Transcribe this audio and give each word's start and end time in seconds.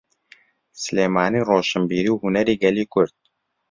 سلێمانی 0.83 1.45
ڕۆشنبیری 1.49 2.11
و 2.11 2.19
هونەری 2.21 2.59
گەلی 2.63 2.85
کورد. 2.93 3.15